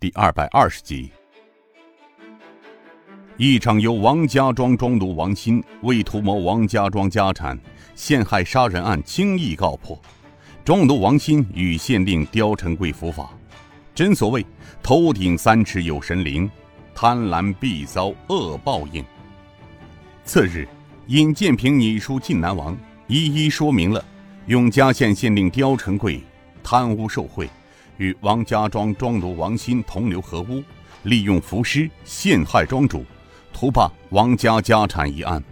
[0.00, 1.10] 第二百二十集。
[3.36, 7.58] 一场由王家庄庄奴王鑫为图谋王家庄家产，
[7.96, 10.00] 陷害杀人案轻易告破，
[10.64, 13.30] 庄奴王鑫与县令刁成贵伏法。
[13.92, 14.46] 真所谓
[14.84, 16.48] 头顶三尺有神灵，
[16.94, 19.04] 贪婪必遭恶报应。
[20.24, 20.68] 次日，
[21.08, 22.78] 尹建平拟书晋南王，
[23.08, 24.04] 一一说明了
[24.46, 26.22] 永嘉县县令刁成贵
[26.62, 27.50] 贪污受贿。
[27.98, 30.62] 与王家庄庄奴王鑫同流合污，
[31.02, 33.04] 利用浮尸陷害庄主，
[33.52, 35.42] 图霸王家家产一案，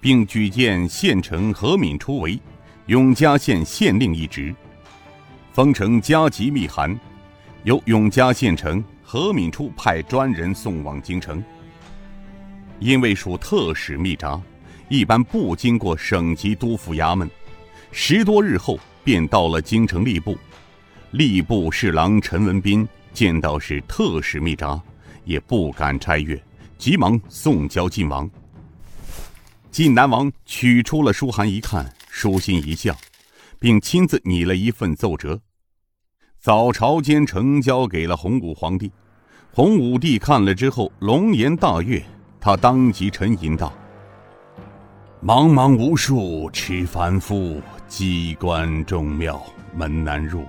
[0.00, 2.38] 并举荐县丞何敏初为
[2.86, 4.54] 永嘉县县令一职，
[5.52, 6.98] 封成加急密函，
[7.64, 11.42] 由永嘉县丞何敏初派专人送往京城。
[12.78, 14.40] 因为属特使密札，
[14.88, 17.28] 一般不经过省级督府衙门，
[17.90, 20.38] 十多日后便到了京城吏部。
[21.12, 24.78] 吏部侍郎陈文斌见到是特使密札，
[25.24, 26.38] 也不敢拆阅，
[26.76, 28.28] 急忙送交晋王。
[29.70, 32.94] 晋南王取出了书函一看，舒心一笑，
[33.58, 35.40] 并亲自拟了一份奏折，
[36.38, 38.92] 早朝间呈交给了洪武皇帝。
[39.50, 42.04] 洪武帝看了之后，龙颜大悦，
[42.38, 43.72] 他当即沉吟道
[45.24, 49.42] ：“茫茫无数，持凡夫，机关重妙，
[49.74, 50.44] 门难入。”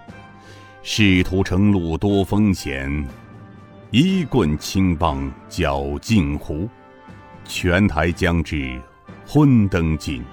[0.82, 3.06] 仕途成路多风险，
[3.92, 6.70] 一棍青棒搅尽湖。
[7.44, 8.80] 拳台将至，
[9.28, 10.24] 昏灯尽，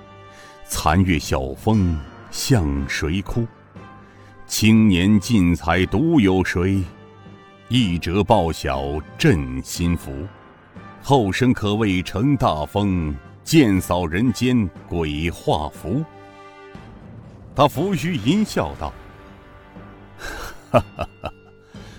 [0.64, 1.98] 残月晓风
[2.30, 3.44] 向谁哭？
[4.47, 6.81] 青年尽才独有谁？
[7.69, 8.84] 一折报晓
[9.19, 10.12] 振心福。
[11.03, 16.05] 后生可谓成大风，剑扫人间鬼画符。
[17.55, 18.92] 他拂须淫笑道。
[20.70, 21.33] 哈哈哈！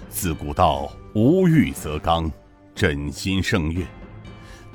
[0.09, 2.31] 自古道无欲则刚，
[2.75, 3.85] 朕心胜悦。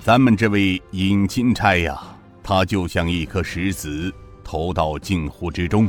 [0.01, 2.01] 咱们这位尹钦差呀，
[2.43, 5.89] 他就像一颗石子投到镜湖之中，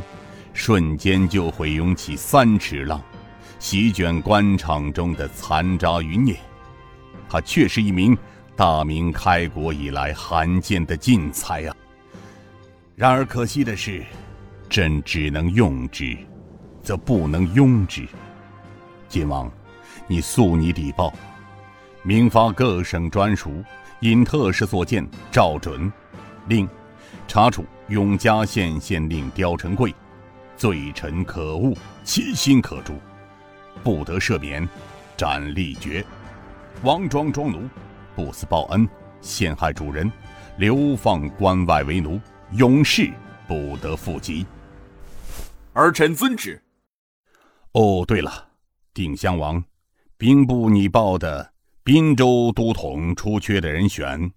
[0.52, 3.02] 瞬间就会涌起三尺浪，
[3.58, 6.36] 席卷官场中的残渣余孽。
[7.28, 8.16] 他却是一名
[8.54, 11.76] 大明开国以来罕见的进才啊！
[12.94, 14.04] 然而可惜的是，
[14.68, 16.16] 朕只能用之。
[16.84, 18.06] 则不能庸之。
[19.08, 19.50] 晋王，
[20.06, 21.12] 你速拟礼报，
[22.02, 23.64] 明发各省专属，
[24.00, 25.90] 因特使所见照准。
[26.46, 26.68] 令
[27.26, 29.94] 查处永嘉县县令刁成贵，
[30.56, 31.74] 罪臣可恶，
[32.04, 32.94] 其心可诛，
[33.82, 34.68] 不得赦免，
[35.16, 36.04] 斩立决。
[36.82, 37.66] 王庄庄奴
[38.14, 38.86] 不思报恩，
[39.22, 40.10] 陷害主人，
[40.58, 42.20] 流放关外为奴，
[42.52, 43.10] 永世
[43.48, 44.44] 不得复籍。
[45.72, 46.60] 儿臣遵旨。
[47.74, 48.50] 哦，对了，
[48.92, 49.62] 定襄王，
[50.16, 51.52] 兵部拟报的
[51.82, 54.30] 滨州都统出缺的人选，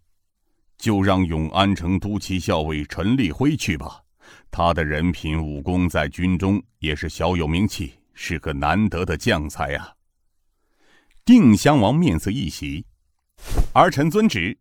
[0.79, 4.01] 就让永安城都骑校尉陈立辉去吧。
[4.49, 9.93] 他的人品、武功在军中也是小有名气，是个难得的将才啊。
[11.23, 12.83] 定襄王面色一喜，
[13.71, 14.57] 儿臣遵旨。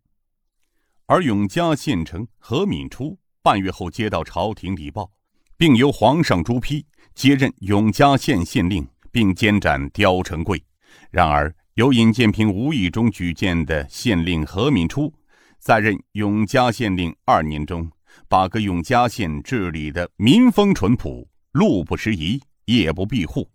[1.07, 5.09] 而永嘉县丞何敏初半月后接到朝廷礼报，
[5.57, 6.85] 并由皇上朱批。
[7.15, 10.63] 接任永嘉县县令，并监斩刁成贵。
[11.09, 15.11] 然而，由尹建平无意中举荐的县令何敏初，
[15.57, 17.89] 在任永嘉县令二年中，
[18.29, 23.49] 把个永嘉县治理的民风淳朴，路不拾遗，夜不闭户。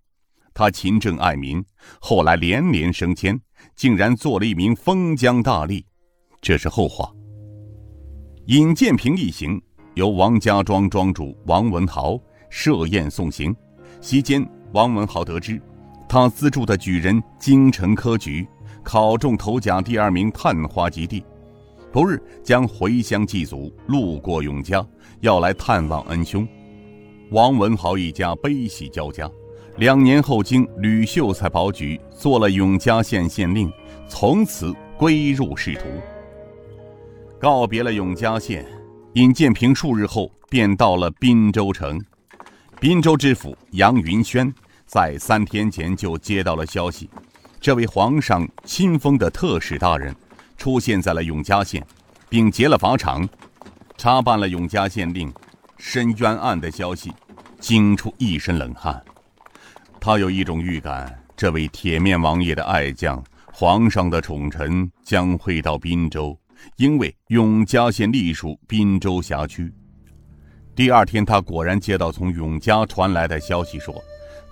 [0.52, 1.64] 他勤政爱民，
[2.00, 3.40] 后来连连升迁，
[3.76, 5.84] 竟然做了一名封疆大吏。
[6.40, 7.12] 这是后话。
[8.46, 9.62] 尹建平一行
[9.94, 12.18] 由王家庄庄主王文豪。
[12.54, 13.56] 设宴送行，
[14.02, 15.58] 席间，王文豪得知，
[16.06, 18.46] 他资助的举人京城科举
[18.82, 21.24] 考中头甲第二名探花及第，
[21.90, 24.86] 不日将回乡祭祖，路过永嘉，
[25.20, 26.46] 要来探望恩兄。
[27.30, 29.26] 王文豪一家悲喜交加。
[29.78, 33.72] 两年后，经吕秀才保举，做了永嘉县县令，
[34.06, 35.84] 从此归入仕途。
[37.38, 38.66] 告别了永嘉县，
[39.14, 42.00] 尹建平数日后便到了滨州城。
[42.80, 44.50] 滨州知府杨云轩
[44.86, 47.10] 在三天前就接到了消息，
[47.60, 50.16] 这位皇上亲封的特使大人
[50.56, 51.86] 出现在了永嘉县，
[52.30, 53.28] 并结了法场，
[53.98, 55.30] 查办了永嘉县令
[55.76, 57.12] 申冤案的消息，
[57.60, 58.98] 惊出一身冷汗。
[60.00, 63.22] 他有一种预感，这位铁面王爷的爱将，
[63.52, 66.34] 皇上的宠臣将会到滨州，
[66.76, 69.72] 因为永嘉县隶属滨州辖区。
[70.74, 73.94] 第二天，他果然接到从永嘉传来的消息，说，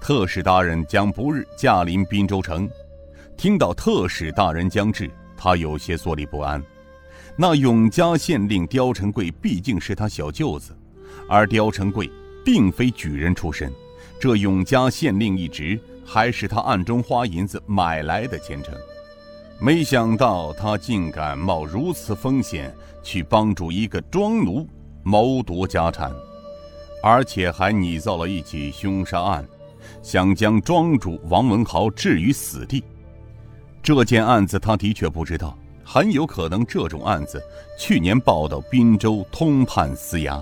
[0.00, 2.68] 特使大人将不日驾临滨州城，
[3.36, 6.62] 听到特使大人将至，他有些坐立不安。
[7.36, 10.76] 那永嘉县令刁成贵毕竟是他小舅子，
[11.26, 12.10] 而刁成贵
[12.44, 13.72] 并非举人出身，
[14.20, 18.74] 这永嘉县令一职还是他暗中花银子买来的前程。
[19.60, 24.66] 没想到他竟敢冒如此风险去帮助一个庄奴
[25.02, 26.10] 谋夺家产，
[27.02, 29.46] 而且还拟造了一起凶杀案，
[30.02, 32.82] 想将庄主王文豪置于死地。
[33.82, 35.56] 这件案子他的确不知道。
[35.82, 37.42] 很有可能这种案子
[37.76, 40.40] 去年报到滨州通判司衙，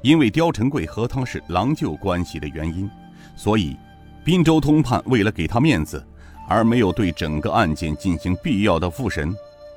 [0.00, 2.88] 因为刁成贵和他是郎舅关系的原因，
[3.34, 3.76] 所以
[4.24, 6.06] 滨州通判为了给他面子，
[6.48, 9.36] 而没有对整个案件进行必要的复审，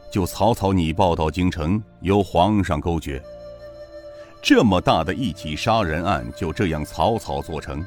[0.09, 3.21] 就草草拟报到京城，由皇上勾决。
[4.41, 7.85] 这么大的一起杀人案就这样草草做成，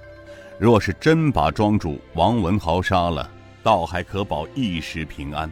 [0.58, 3.28] 若是真把庄主王文豪杀了，
[3.62, 5.50] 倒还可保一时平安。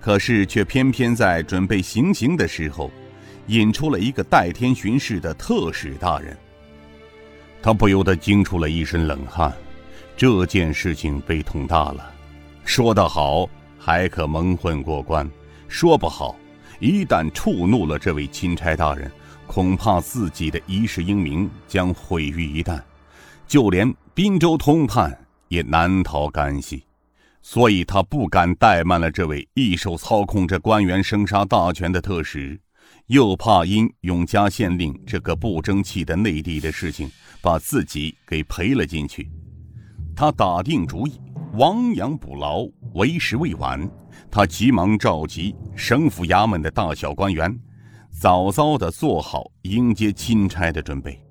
[0.00, 2.90] 可是，却偏偏在准备行刑的时候，
[3.46, 6.36] 引出了一个代天巡视的特使大人。
[7.62, 9.52] 他不由得惊出了一身冷汗。
[10.16, 12.12] 这件事情被捅大了，
[12.64, 13.48] 说得好
[13.78, 15.28] 还可蒙混过关，
[15.68, 16.36] 说不好，
[16.80, 19.10] 一旦触怒了这位钦差大人，
[19.46, 22.80] 恐怕自己的一世英名将毁于一旦，
[23.46, 26.84] 就连滨州通判也难逃干系。
[27.42, 32.58] 所以他不敢怠慢了这位一手操控着官员生杀大权的特使，
[33.08, 37.10] 又怕因永嘉县令这个不争气的内地的事情
[37.40, 39.28] 把自己给赔了进去。
[40.14, 41.20] 他打定主意，
[41.54, 43.86] 亡羊补牢，为时未晚。
[44.30, 47.54] 他急忙召集省府衙门的大小官员，
[48.10, 51.22] 早早的做好迎接钦差的准备。